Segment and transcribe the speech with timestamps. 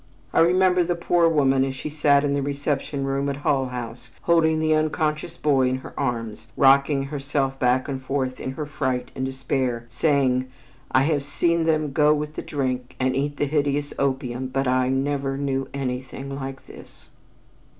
[0.33, 4.09] I remember the poor woman as she sat in the reception room at Hull House,
[4.23, 9.11] holding the unconscious boy in her arms, rocking herself back and forth in her fright
[9.13, 10.47] and despair, saying:
[10.91, 14.89] "I have seen them go with the drink, and eat the hideous opium, but I
[14.89, 17.09] never knew anything like this."